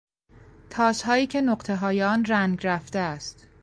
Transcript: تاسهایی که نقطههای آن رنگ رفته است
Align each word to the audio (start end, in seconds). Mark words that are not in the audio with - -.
تاسهایی 0.69 1.27
که 1.27 1.41
نقطههای 1.41 2.03
آن 2.03 2.25
رنگ 2.25 2.59
رفته 2.63 2.99
است 2.99 3.47